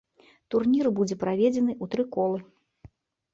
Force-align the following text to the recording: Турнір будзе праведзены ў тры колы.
Турнір 0.53 0.89
будзе 0.99 1.17
праведзены 1.25 1.71
ў 1.75 1.85
тры 1.93 2.03
колы. 2.17 2.39